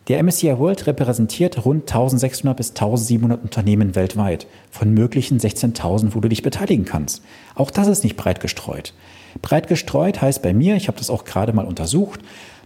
Der 0.08 0.22
MSCI 0.22 0.60
World 0.60 0.86
repräsentiert 0.86 1.66
rund 1.66 1.90
1600 1.90 2.56
bis 2.56 2.70
1700 2.70 3.42
Unternehmen 3.42 3.96
weltweit, 3.96 4.46
von 4.70 4.94
möglichen 4.94 5.40
16.000, 5.40 6.10
wo 6.14 6.20
du 6.20 6.30
dich 6.30 6.44
beteiligen 6.44 6.86
kannst. 6.86 7.24
Auch 7.56 7.72
das 7.72 7.88
ist 7.88 8.04
nicht 8.04 8.16
breit 8.16 8.40
gestreut. 8.40 8.94
Breit 9.42 9.68
gestreut 9.68 10.22
heißt 10.22 10.44
bei 10.44 10.54
mir, 10.54 10.76
ich 10.76 10.88
habe 10.88 11.00
das 11.00 11.10
auch 11.10 11.26
gerade 11.26 11.54
mal 11.54 11.66
untersucht, 11.66 12.20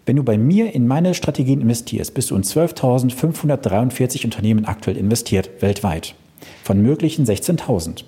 wenn 0.05 0.17
du 0.17 0.23
bei 0.23 0.37
mir 0.37 0.73
in 0.73 0.85
meine 0.85 1.13
Strategien 1.13 1.61
investierst, 1.61 2.13
bist 2.13 2.31
du 2.31 2.35
in 2.35 2.43
12.543 2.43 4.25
Unternehmen 4.25 4.65
aktuell 4.65 4.97
investiert, 4.97 5.49
weltweit, 5.61 6.15
von 6.63 6.81
möglichen 6.81 7.25
16.000. 7.25 8.03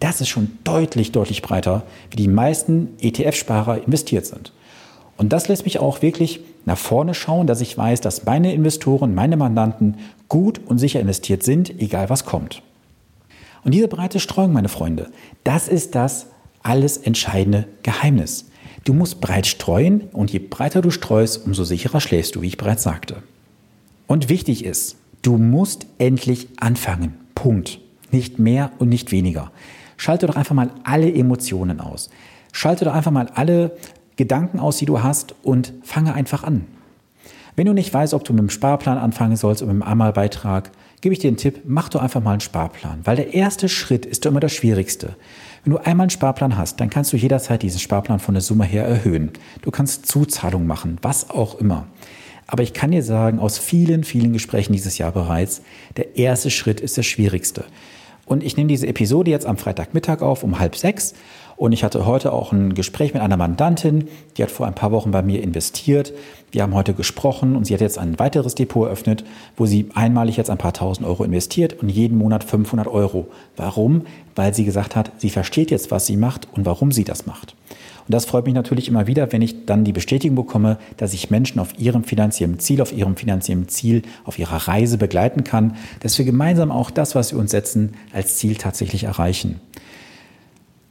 Das 0.00 0.20
ist 0.20 0.28
schon 0.28 0.58
deutlich, 0.64 1.12
deutlich 1.12 1.40
breiter, 1.40 1.84
wie 2.10 2.16
die 2.16 2.28
meisten 2.28 2.90
ETF-Sparer 3.00 3.82
investiert 3.84 4.26
sind. 4.26 4.52
Und 5.16 5.32
das 5.32 5.48
lässt 5.48 5.64
mich 5.64 5.80
auch 5.80 6.02
wirklich 6.02 6.40
nach 6.68 6.78
vorne 6.78 7.14
schauen, 7.14 7.46
dass 7.46 7.60
ich 7.60 7.76
weiß, 7.76 8.00
dass 8.00 8.24
meine 8.24 8.52
Investoren, 8.52 9.14
meine 9.14 9.36
Mandanten 9.36 9.96
gut 10.28 10.60
und 10.66 10.78
sicher 10.78 11.00
investiert 11.00 11.42
sind, 11.42 11.80
egal 11.80 12.10
was 12.10 12.24
kommt. 12.24 12.62
Und 13.64 13.74
diese 13.74 13.88
breite 13.88 14.20
Streuung, 14.20 14.52
meine 14.52 14.68
Freunde, 14.68 15.10
das 15.44 15.66
ist 15.66 15.94
das 15.94 16.26
alles 16.62 16.96
entscheidende 16.96 17.66
Geheimnis. 17.82 18.50
Du 18.84 18.94
musst 18.94 19.20
breit 19.20 19.46
streuen 19.46 20.02
und 20.12 20.30
je 20.30 20.38
breiter 20.38 20.80
du 20.80 20.90
streust, 20.90 21.44
umso 21.44 21.64
sicherer 21.64 22.00
schläfst 22.00 22.36
du, 22.36 22.42
wie 22.42 22.46
ich 22.46 22.56
bereits 22.56 22.82
sagte. 22.82 23.22
Und 24.06 24.28
wichtig 24.28 24.64
ist, 24.64 24.96
du 25.22 25.36
musst 25.36 25.86
endlich 25.98 26.48
anfangen. 26.58 27.14
Punkt. 27.34 27.80
Nicht 28.10 28.38
mehr 28.38 28.72
und 28.78 28.88
nicht 28.88 29.12
weniger. 29.12 29.52
Schalte 29.96 30.26
doch 30.26 30.36
einfach 30.36 30.54
mal 30.54 30.70
alle 30.84 31.12
Emotionen 31.12 31.80
aus. 31.80 32.08
Schalte 32.52 32.84
doch 32.84 32.94
einfach 32.94 33.10
mal 33.10 33.28
alle 33.34 33.76
Gedanken 34.18 34.58
aus, 34.58 34.76
die 34.76 34.84
du 34.84 35.02
hast 35.02 35.34
und 35.42 35.72
fange 35.82 36.12
einfach 36.12 36.44
an. 36.44 36.66
Wenn 37.56 37.66
du 37.66 37.72
nicht 37.72 37.94
weißt, 37.94 38.14
ob 38.14 38.24
du 38.24 38.32
mit 38.32 38.40
dem 38.40 38.50
Sparplan 38.50 38.98
anfangen 38.98 39.36
sollst 39.36 39.62
oder 39.62 39.72
mit 39.72 39.82
dem 39.82 39.88
Einmalbeitrag, 39.88 40.70
gebe 41.00 41.12
ich 41.12 41.18
dir 41.18 41.28
einen 41.28 41.36
Tipp, 41.36 41.62
mach 41.64 41.88
doch 41.88 42.02
einfach 42.02 42.22
mal 42.22 42.32
einen 42.32 42.40
Sparplan, 42.40 43.00
weil 43.04 43.16
der 43.16 43.32
erste 43.32 43.68
Schritt 43.68 44.04
ist 44.04 44.24
doch 44.24 44.30
immer 44.30 44.40
das 44.40 44.52
Schwierigste. 44.52 45.16
Wenn 45.64 45.72
du 45.72 45.78
einmal 45.78 46.04
einen 46.04 46.10
Sparplan 46.10 46.56
hast, 46.56 46.80
dann 46.80 46.90
kannst 46.90 47.12
du 47.12 47.16
jederzeit 47.16 47.62
diesen 47.62 47.80
Sparplan 47.80 48.18
von 48.18 48.34
der 48.34 48.42
Summe 48.42 48.64
her 48.64 48.84
erhöhen. 48.84 49.30
Du 49.62 49.70
kannst 49.70 50.06
Zuzahlungen 50.06 50.66
machen, 50.66 50.98
was 51.02 51.30
auch 51.30 51.58
immer. 51.60 51.86
Aber 52.46 52.62
ich 52.62 52.72
kann 52.72 52.90
dir 52.90 53.02
sagen, 53.02 53.38
aus 53.38 53.58
vielen, 53.58 54.04
vielen 54.04 54.32
Gesprächen 54.32 54.72
dieses 54.72 54.98
Jahr 54.98 55.12
bereits, 55.12 55.62
der 55.96 56.16
erste 56.16 56.50
Schritt 56.50 56.80
ist 56.80 56.96
der 56.96 57.02
schwierigste. 57.02 57.64
Und 58.24 58.42
ich 58.42 58.56
nehme 58.56 58.68
diese 58.68 58.86
Episode 58.86 59.30
jetzt 59.30 59.46
am 59.46 59.56
Freitagmittag 59.56 60.22
auf 60.22 60.42
um 60.44 60.58
halb 60.58 60.76
sechs. 60.76 61.14
Und 61.58 61.72
ich 61.72 61.82
hatte 61.82 62.06
heute 62.06 62.32
auch 62.32 62.52
ein 62.52 62.74
Gespräch 62.74 63.14
mit 63.14 63.22
einer 63.22 63.36
Mandantin, 63.36 64.06
die 64.36 64.44
hat 64.44 64.50
vor 64.52 64.68
ein 64.68 64.76
paar 64.76 64.92
Wochen 64.92 65.10
bei 65.10 65.22
mir 65.22 65.42
investiert. 65.42 66.12
Wir 66.52 66.62
haben 66.62 66.72
heute 66.72 66.94
gesprochen 66.94 67.56
und 67.56 67.64
sie 67.64 67.74
hat 67.74 67.80
jetzt 67.80 67.98
ein 67.98 68.16
weiteres 68.20 68.54
Depot 68.54 68.86
eröffnet, 68.86 69.24
wo 69.56 69.66
sie 69.66 69.88
einmalig 69.92 70.36
jetzt 70.36 70.50
ein 70.50 70.58
paar 70.58 70.72
tausend 70.72 71.04
Euro 71.04 71.24
investiert 71.24 71.82
und 71.82 71.88
jeden 71.88 72.16
Monat 72.16 72.44
500 72.44 72.86
Euro. 72.86 73.26
Warum? 73.56 74.02
Weil 74.36 74.54
sie 74.54 74.64
gesagt 74.64 74.94
hat, 74.94 75.10
sie 75.18 75.30
versteht 75.30 75.72
jetzt, 75.72 75.90
was 75.90 76.06
sie 76.06 76.16
macht 76.16 76.46
und 76.52 76.64
warum 76.64 76.92
sie 76.92 77.02
das 77.02 77.26
macht. 77.26 77.56
Und 78.06 78.14
das 78.14 78.24
freut 78.24 78.46
mich 78.46 78.54
natürlich 78.54 78.86
immer 78.86 79.08
wieder, 79.08 79.32
wenn 79.32 79.42
ich 79.42 79.66
dann 79.66 79.82
die 79.82 79.92
Bestätigung 79.92 80.36
bekomme, 80.36 80.78
dass 80.96 81.12
ich 81.12 81.28
Menschen 81.28 81.58
auf 81.58 81.76
ihrem 81.76 82.04
finanziellen 82.04 82.60
Ziel, 82.60 82.80
auf 82.80 82.92
ihrem 82.92 83.16
finanziellen 83.16 83.68
Ziel, 83.68 84.02
auf 84.24 84.38
ihrer 84.38 84.68
Reise 84.68 84.96
begleiten 84.96 85.42
kann, 85.42 85.74
dass 86.00 86.16
wir 86.18 86.24
gemeinsam 86.24 86.70
auch 86.70 86.92
das, 86.92 87.16
was 87.16 87.32
wir 87.32 87.40
uns 87.40 87.50
setzen, 87.50 87.94
als 88.12 88.36
Ziel 88.36 88.54
tatsächlich 88.54 89.04
erreichen. 89.04 89.60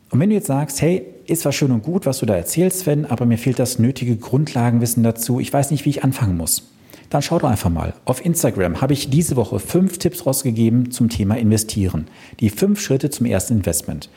Und 0.09 0.19
wenn 0.19 0.29
du 0.29 0.35
jetzt 0.35 0.47
sagst, 0.47 0.81
hey, 0.81 1.05
ist 1.25 1.41
zwar 1.41 1.51
schön 1.51 1.71
und 1.71 1.83
gut, 1.83 2.05
was 2.05 2.19
du 2.19 2.25
da 2.25 2.35
erzählst, 2.35 2.79
Sven, 2.79 3.05
aber 3.05 3.25
mir 3.25 3.37
fehlt 3.37 3.59
das 3.59 3.79
nötige 3.79 4.15
Grundlagenwissen 4.15 5.03
dazu, 5.03 5.39
ich 5.39 5.51
weiß 5.51 5.71
nicht, 5.71 5.85
wie 5.85 5.89
ich 5.89 6.03
anfangen 6.03 6.37
muss. 6.37 6.63
Dann 7.09 7.21
schau 7.21 7.39
doch 7.39 7.49
einfach 7.49 7.69
mal. 7.69 7.93
Auf 8.05 8.25
Instagram 8.25 8.81
habe 8.81 8.93
ich 8.93 9.09
diese 9.09 9.35
Woche 9.35 9.59
fünf 9.59 9.97
Tipps 9.97 10.25
rausgegeben 10.25 10.91
zum 10.91 11.09
Thema 11.09 11.37
Investieren. 11.37 12.07
Die 12.39 12.49
fünf 12.49 12.81
Schritte 12.81 13.09
zum 13.09 13.25
ersten 13.25 13.53
Investment. 13.53 14.09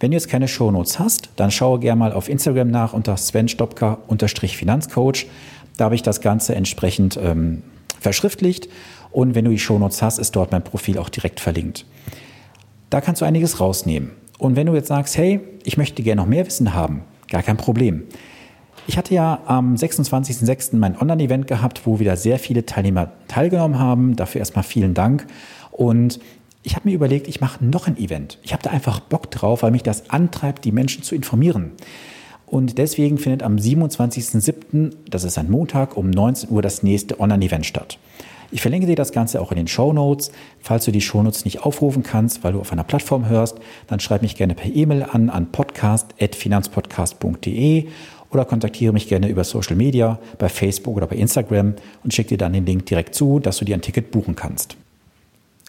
Wenn 0.00 0.10
du 0.10 0.16
jetzt 0.16 0.28
keine 0.28 0.48
Shownotes 0.48 0.98
hast, 0.98 1.30
dann 1.36 1.50
schaue 1.50 1.78
gerne 1.78 1.98
mal 1.98 2.12
auf 2.12 2.28
Instagram 2.28 2.70
nach 2.70 2.92
unter 2.92 3.16
Sven 3.16 3.48
Stopka-Finanzcoach. 3.48 5.26
Da 5.76 5.84
habe 5.84 5.94
ich 5.94 6.02
das 6.02 6.20
Ganze 6.20 6.54
entsprechend 6.54 7.18
ähm, 7.22 7.62
verschriftlicht. 8.00 8.68
Und 9.10 9.34
wenn 9.34 9.44
du 9.44 9.50
die 9.52 9.58
Shownotes 9.58 10.02
hast, 10.02 10.18
ist 10.18 10.36
dort 10.36 10.52
mein 10.52 10.64
Profil 10.64 10.98
auch 10.98 11.08
direkt 11.08 11.40
verlinkt. 11.40 11.86
Da 12.90 13.00
kannst 13.00 13.22
du 13.22 13.24
einiges 13.24 13.60
rausnehmen. 13.60 14.10
Und 14.38 14.56
wenn 14.56 14.66
du 14.66 14.74
jetzt 14.74 14.88
sagst, 14.88 15.16
hey, 15.16 15.40
ich 15.64 15.76
möchte 15.76 16.02
gerne 16.02 16.22
noch 16.22 16.28
mehr 16.28 16.46
Wissen 16.46 16.74
haben, 16.74 17.02
gar 17.30 17.42
kein 17.42 17.56
Problem. 17.56 18.04
Ich 18.86 18.96
hatte 18.96 19.14
ja 19.14 19.40
am 19.46 19.74
26.06. 19.74 20.76
mein 20.76 20.96
Online-Event 21.00 21.46
gehabt, 21.48 21.82
wo 21.86 21.98
wieder 21.98 22.16
sehr 22.16 22.38
viele 22.38 22.66
Teilnehmer 22.66 23.10
teilgenommen 23.26 23.78
haben. 23.78 24.14
Dafür 24.14 24.38
erstmal 24.38 24.62
vielen 24.62 24.94
Dank. 24.94 25.26
Und 25.72 26.20
ich 26.62 26.76
habe 26.76 26.88
mir 26.88 26.94
überlegt, 26.94 27.26
ich 27.26 27.40
mache 27.40 27.64
noch 27.64 27.88
ein 27.88 27.96
Event. 27.96 28.38
Ich 28.42 28.52
habe 28.52 28.62
da 28.62 28.70
einfach 28.70 29.00
Bock 29.00 29.30
drauf, 29.30 29.62
weil 29.62 29.72
mich 29.72 29.82
das 29.82 30.10
antreibt, 30.10 30.64
die 30.64 30.72
Menschen 30.72 31.02
zu 31.02 31.14
informieren. 31.14 31.72
Und 32.46 32.78
deswegen 32.78 33.18
findet 33.18 33.42
am 33.42 33.56
27.07., 33.56 34.92
das 35.10 35.24
ist 35.24 35.36
ein 35.36 35.50
Montag, 35.50 35.96
um 35.96 36.10
19 36.10 36.50
Uhr 36.50 36.62
das 36.62 36.84
nächste 36.84 37.18
Online-Event 37.18 37.66
statt. 37.66 37.98
Ich 38.50 38.62
verlinke 38.62 38.86
dir 38.86 38.96
das 38.96 39.12
Ganze 39.12 39.40
auch 39.40 39.50
in 39.50 39.56
den 39.56 39.68
Show 39.68 39.92
Notes. 39.92 40.30
Falls 40.60 40.84
du 40.84 40.92
die 40.92 41.00
Show 41.00 41.22
Notes 41.22 41.44
nicht 41.44 41.62
aufrufen 41.62 42.02
kannst, 42.02 42.44
weil 42.44 42.52
du 42.52 42.60
auf 42.60 42.72
einer 42.72 42.84
Plattform 42.84 43.28
hörst, 43.28 43.58
dann 43.86 44.00
schreib 44.00 44.22
mich 44.22 44.36
gerne 44.36 44.54
per 44.54 44.74
E-Mail 44.74 45.02
an 45.02 45.30
an 45.30 45.52
podcast.finanzpodcast.de 45.52 47.88
oder 48.30 48.44
kontaktiere 48.44 48.92
mich 48.92 49.08
gerne 49.08 49.28
über 49.28 49.44
Social 49.44 49.76
Media, 49.76 50.18
bei 50.38 50.48
Facebook 50.48 50.96
oder 50.96 51.06
bei 51.06 51.16
Instagram 51.16 51.74
und 52.04 52.14
schick 52.14 52.28
dir 52.28 52.38
dann 52.38 52.52
den 52.52 52.66
Link 52.66 52.86
direkt 52.86 53.14
zu, 53.14 53.38
dass 53.38 53.58
du 53.58 53.64
dir 53.64 53.74
ein 53.74 53.82
Ticket 53.82 54.10
buchen 54.10 54.36
kannst. 54.36 54.76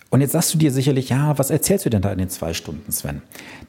Und 0.09 0.21
jetzt 0.21 0.31
sagst 0.31 0.53
du 0.53 0.57
dir 0.57 0.71
sicherlich, 0.71 1.09
ja, 1.09 1.37
was 1.37 1.49
erzählst 1.49 1.85
du 1.85 1.89
denn 1.89 2.01
da 2.01 2.11
in 2.11 2.17
den 2.17 2.29
zwei 2.29 2.53
Stunden, 2.53 2.91
Sven? 2.91 3.21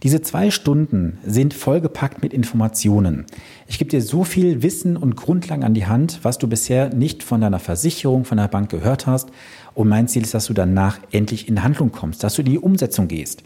Diese 0.05 0.23
zwei 0.23 0.53
Stunden 0.53 1.19
sind 1.25 1.53
vollgepackt 1.53 2.23
mit 2.23 2.33
Informationen. 2.33 3.27
Ich 3.67 3.79
gebe 3.79 3.91
dir 3.91 4.01
so 4.01 4.23
viel 4.23 4.63
Wissen 4.63 4.97
und 4.97 5.17
Grundlagen 5.17 5.65
an 5.65 5.75
die 5.75 5.87
Hand, 5.87 6.21
was 6.23 6.39
du 6.39 6.47
bisher 6.47 6.95
nicht 6.95 7.25
von 7.25 7.41
deiner 7.41 7.59
Versicherung, 7.59 8.25
von 8.25 8.39
der 8.39 8.47
Bank 8.47 8.71
gehört 8.71 9.07
hast. 9.07 9.31
Und 9.75 9.89
mein 9.89 10.07
Ziel 10.07 10.23
ist, 10.23 10.35
dass 10.35 10.47
du 10.47 10.55
danach 10.55 11.01
endlich 11.11 11.49
in 11.49 11.65
Handlung 11.65 11.91
kommst, 11.91 12.23
dass 12.23 12.35
du 12.35 12.43
in 12.43 12.51
die 12.51 12.59
Umsetzung 12.59 13.09
gehst. 13.09 13.43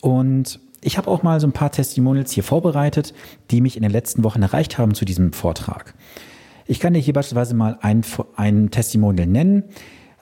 Und 0.00 0.58
ich 0.80 0.98
habe 0.98 1.08
auch 1.08 1.22
mal 1.22 1.40
so 1.40 1.46
ein 1.46 1.52
paar 1.52 1.70
Testimonials 1.70 2.32
hier 2.32 2.44
vorbereitet, 2.44 3.14
die 3.52 3.60
mich 3.60 3.76
in 3.76 3.82
den 3.82 3.92
letzten 3.92 4.24
Wochen 4.24 4.42
erreicht 4.42 4.78
haben 4.78 4.94
zu 4.94 5.04
diesem 5.04 5.32
Vortrag. 5.32 5.94
Ich 6.66 6.80
kann 6.80 6.92
dir 6.92 7.00
hier 7.00 7.14
beispielsweise 7.14 7.54
mal 7.54 7.78
ein, 7.82 8.02
ein 8.34 8.70
Testimonial 8.70 9.28
nennen. 9.28 9.64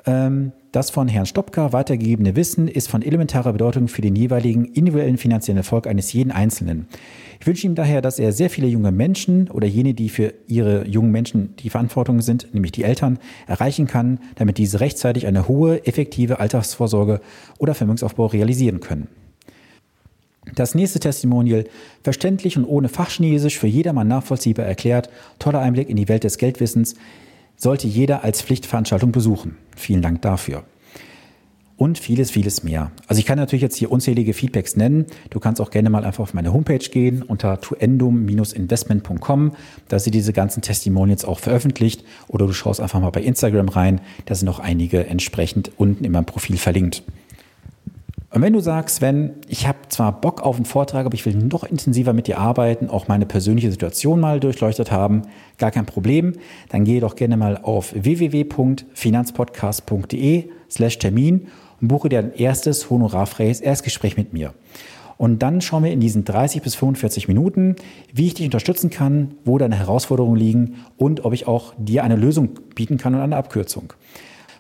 Ähm, 0.05 0.53
das 0.75 0.91
von 0.91 1.07
Herrn 1.07 1.27
Stopka 1.27 1.73
weitergegebene 1.73 2.35
Wissen 2.35 2.67
ist 2.67 2.89
von 2.89 3.03
elementarer 3.03 3.53
Bedeutung 3.53 3.87
für 3.87 4.03
den 4.03 4.17
jeweiligen 4.17 4.65
individuellen 4.65 5.19
finanziellen 5.19 5.59
Erfolg 5.59 5.87
eines 5.87 6.13
jeden 6.13 6.33
Einzelnen. 6.33 6.89
Ich 7.39 7.47
wünsche 7.47 7.67
ihm 7.67 7.77
daher, 7.77 8.03
dass 8.03 8.19
er 8.19 8.33
sehr 8.33 8.51
viele 8.51 8.67
junge 8.67 8.91
Menschen 8.91 9.49
oder 9.51 9.69
jene, 9.69 9.95
die 9.95 10.09
für 10.09 10.35
ihre 10.49 10.85
jungen 10.89 11.13
Menschen 11.13 11.55
die 11.61 11.71
Verantwortung 11.71 12.23
sind, 12.23 12.53
nämlich 12.53 12.73
die 12.73 12.83
Eltern, 12.83 13.21
erreichen 13.47 13.87
kann, 13.87 14.19
damit 14.35 14.59
diese 14.59 14.81
rechtzeitig 14.81 15.29
eine 15.29 15.47
hohe, 15.47 15.87
effektive 15.87 16.41
Alltagsvorsorge 16.41 17.21
oder 17.59 17.75
Vermögensaufbau 17.75 18.27
realisieren 18.27 18.81
können. 18.81 19.07
Das 20.57 20.75
nächste 20.75 20.99
Testimonial, 20.99 21.65
verständlich 22.03 22.57
und 22.57 22.65
ohne 22.65 22.89
Fachchinesisch 22.89 23.59
für 23.59 23.69
jedermann 23.69 24.09
nachvollziehbar 24.09 24.67
erklärt, 24.67 25.09
toller 25.39 25.61
Einblick 25.61 25.89
in 25.89 25.97
die 25.97 26.09
Welt 26.09 26.25
des 26.25 26.37
Geldwissens, 26.37 26.97
sollte 27.57 27.87
jeder 27.87 28.25
als 28.25 28.43
Pflichtveranstaltung 28.43 29.13
besuchen. 29.13 29.57
Vielen 29.77 30.03
Dank 30.03 30.23
dafür. 30.23 30.65
Und 31.77 31.99
vieles, 31.99 32.31
vieles 32.31 32.63
mehr. 32.63 32.93
Also 33.09 33.19
ich 33.19 33.27
kann 33.27 33.37
natürlich 33.37 33.63
jetzt 33.63 33.77
hier 33.77 33.91
unzählige 33.91 34.33
Feedbacks 34.33 34.77
nennen. 34.77 35.07
Du 35.31 35.41
kannst 35.41 35.61
auch 35.61 35.71
gerne 35.71 35.91
mal 35.91 36.05
einfach 36.05 36.23
auf 36.23 36.33
meine 36.33 36.53
Homepage 36.53 36.79
gehen 36.79 37.23
unter 37.23 37.61
tuendum-investment.com. 37.61 39.53
Da 39.89 39.99
sind 39.99 40.15
diese 40.15 40.33
ganzen 40.33 40.63
Testimonials 40.63 41.25
auch 41.25 41.41
veröffentlicht. 41.41 42.05
Oder 42.29 42.47
du 42.47 42.53
schaust 42.53 42.81
einfach 42.81 43.01
mal 43.01 43.11
bei 43.11 43.23
Instagram 43.23 43.69
rein. 43.69 44.01
Da 44.27 44.37
sind 44.37 44.49
auch 44.49 44.61
einige 44.61 45.07
entsprechend 45.09 45.73
unten 45.77 46.05
in 46.05 46.13
meinem 46.13 46.27
Profil 46.27 46.59
verlinkt. 46.59 47.03
Und 48.35 48.43
wenn 48.43 48.53
du 48.53 48.59
sagst, 48.59 49.01
wenn 49.01 49.35
ich 49.47 49.69
habe 49.69 49.79
zwar 49.91 50.21
Bock 50.21 50.43
auf 50.43 50.57
einen 50.57 50.65
Vortrag, 50.65 51.07
aber 51.07 51.15
ich 51.15 51.25
will 51.25 51.37
noch 51.37 51.63
intensiver 51.63 52.13
mit 52.13 52.27
dir 52.27 52.39
arbeiten, 52.39 52.91
auch 52.91 53.07
meine 53.07 53.27
persönliche 53.27 53.71
Situation 53.71 54.19
mal 54.19 54.41
durchleuchtet 54.41 54.91
haben, 54.91 55.23
gar 55.57 55.71
kein 55.71 55.87
Problem, 55.87 56.33
dann 56.69 56.85
gehe 56.85 57.01
doch 57.01 57.15
gerne 57.15 57.37
mal 57.37 57.61
auf 57.63 57.95
www.finanzpodcast.de 57.95 60.51
slash 60.69 60.99
Termin 60.99 61.47
und 61.81 61.87
buche 61.87 62.09
dir 62.09 62.19
ein 62.19 62.35
erstes 62.35 62.91
honorarfreies 62.91 63.61
Erstgespräch 63.61 64.17
mit 64.17 64.33
mir. 64.33 64.53
Und 65.17 65.45
dann 65.45 65.61
schauen 65.61 65.85
wir 65.85 65.93
in 65.93 66.01
diesen 66.01 66.25
30 66.25 66.61
bis 66.61 66.75
45 66.75 67.29
Minuten, 67.29 67.77
wie 68.13 68.27
ich 68.27 68.35
dich 68.35 68.47
unterstützen 68.47 68.91
kann, 68.91 69.37
wo 69.45 69.59
deine 69.59 69.77
Herausforderungen 69.77 70.35
liegen 70.35 70.85
und 70.97 71.25
ob 71.25 71.35
ich 71.35 71.47
auch 71.47 71.73
dir 71.79 72.03
eine 72.03 72.17
Lösung 72.17 72.59
bieten 72.75 72.99
kann 72.99 73.15
und 73.15 73.21
eine 73.21 73.37
Abkürzung. 73.37 73.93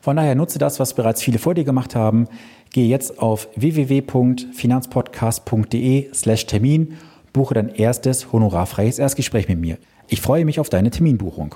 Von 0.04 0.16
daher 0.16 0.34
nutze 0.34 0.58
das, 0.58 0.80
was 0.80 0.92
bereits 0.92 1.22
viele 1.22 1.38
vor 1.38 1.54
dir 1.54 1.64
gemacht 1.64 1.96
haben. 1.96 2.28
Gehe 2.74 2.88
jetzt 2.88 3.18
auf 3.20 3.48
www.finanzpodcast.de 3.54 6.12
slash 6.12 6.46
Termin, 6.46 6.94
buche 7.32 7.54
dein 7.54 7.68
erstes 7.68 8.32
honorarfreies 8.32 8.98
Erstgespräch 8.98 9.46
mit 9.46 9.60
mir. 9.60 9.78
Ich 10.08 10.20
freue 10.20 10.44
mich 10.44 10.58
auf 10.58 10.70
deine 10.70 10.90
Terminbuchung. 10.90 11.54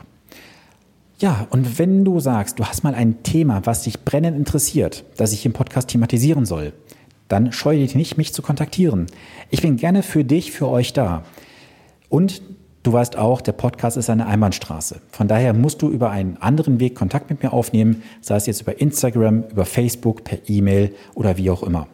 Ja, 1.19 1.49
und 1.51 1.81
wenn 1.81 2.05
du 2.05 2.21
sagst, 2.21 2.61
du 2.61 2.67
hast 2.67 2.85
mal 2.85 2.95
ein 2.95 3.25
Thema, 3.25 3.67
was 3.67 3.83
dich 3.83 4.05
brennend 4.05 4.39
interessiert, 4.39 5.05
das 5.17 5.33
ich 5.33 5.45
im 5.45 5.53
Podcast 5.53 5.89
thematisieren 5.89 6.47
soll, 6.47 6.73
dann 7.27 7.51
scheue 7.51 7.81
dich 7.81 7.97
nicht, 7.97 8.17
mich 8.17 8.33
zu 8.33 8.41
kontaktieren. 8.41 9.07
Ich 9.51 9.61
bin 9.61 9.77
gerne 9.77 10.05
für 10.05 10.23
dich, 10.23 10.53
für 10.53 10.69
euch 10.69 10.93
da. 10.93 11.25
Und 12.09 12.43
Du 12.89 12.95
weißt 12.95 13.19
auch, 13.19 13.43
der 13.43 13.53
Podcast 13.53 13.99
ist 13.99 14.09
eine 14.09 14.25
Einbahnstraße. 14.25 15.03
Von 15.11 15.29
daher 15.29 15.53
musst 15.53 15.83
du 15.83 15.91
über 15.91 16.09
einen 16.09 16.39
anderen 16.39 16.81
Weg 16.81 16.95
Kontakt 16.95 17.29
mit 17.29 17.43
mir 17.43 17.53
aufnehmen, 17.53 18.03
sei 18.23 18.37
es 18.37 18.47
jetzt 18.47 18.63
über 18.63 18.81
Instagram, 18.81 19.45
über 19.51 19.67
Facebook, 19.67 20.25
per 20.25 20.39
E-Mail 20.49 20.95
oder 21.15 21.37
wie 21.37 21.51
auch 21.51 21.63
immer. 21.63 21.87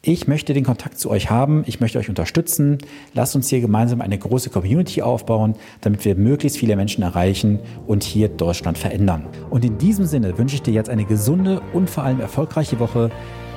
Ich 0.00 0.26
möchte 0.26 0.54
den 0.54 0.64
Kontakt 0.64 0.98
zu 0.98 1.10
euch 1.10 1.28
haben, 1.28 1.64
ich 1.66 1.80
möchte 1.80 1.98
euch 1.98 2.08
unterstützen. 2.08 2.78
Lasst 3.12 3.36
uns 3.36 3.50
hier 3.50 3.60
gemeinsam 3.60 4.00
eine 4.00 4.16
große 4.16 4.48
Community 4.48 5.02
aufbauen, 5.02 5.54
damit 5.82 6.02
wir 6.06 6.14
möglichst 6.14 6.56
viele 6.56 6.76
Menschen 6.76 7.02
erreichen 7.02 7.58
und 7.86 8.02
hier 8.02 8.30
Deutschland 8.30 8.78
verändern. 8.78 9.26
Und 9.50 9.66
in 9.66 9.76
diesem 9.76 10.06
Sinne 10.06 10.38
wünsche 10.38 10.54
ich 10.54 10.62
dir 10.62 10.72
jetzt 10.72 10.88
eine 10.88 11.04
gesunde 11.04 11.60
und 11.74 11.90
vor 11.90 12.04
allem 12.04 12.20
erfolgreiche 12.20 12.78
Woche. 12.78 13.10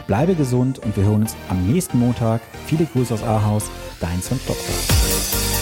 Bleibe 0.08 0.36
gesund 0.36 0.80
und 0.80 0.98
wir 0.98 1.06
hören 1.06 1.22
uns 1.22 1.38
am 1.48 1.66
nächsten 1.72 2.00
Montag. 2.00 2.42
Viele 2.66 2.84
Grüße 2.84 3.14
aus 3.14 3.24
Ahaus, 3.24 3.72
dein 4.02 4.22
Sven 4.22 4.42
Doktor. 4.46 5.53